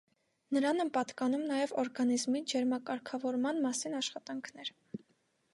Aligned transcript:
Նրան 0.55 0.79
են 0.85 0.89
պատկանում 0.95 1.43
նաև 1.51 1.75
օրգանիզմի 1.83 2.43
ջերմակարգավորման 2.53 3.63
մասին 3.67 4.03
աշխատանքներ։ 4.03 4.77